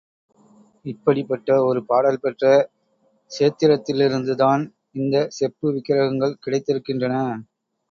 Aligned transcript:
இப்படிப்பட்ட 0.85 1.57
ஒரு 1.63 1.85
பாடல் 1.85 2.19
பெற்ற 2.19 2.45
க்ஷேத்திரத்திலிருந்துதான் 3.31 4.65
இந்தச் 4.95 5.31
செப்பு 5.31 5.67
விக்கிரகங்கள் 5.71 6.39
கிடைத்திருக்கின்றன. 6.43 7.15